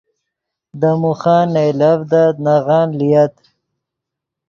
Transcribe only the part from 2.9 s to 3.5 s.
لییت